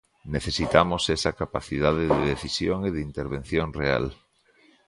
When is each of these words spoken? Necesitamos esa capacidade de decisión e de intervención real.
Necesitamos 0.35 1.01
esa 1.15 1.35
capacidade 1.41 2.03
de 2.15 2.21
decisión 2.33 2.79
e 2.87 2.89
de 2.95 3.01
intervención 3.09 3.67
real. 3.81 4.05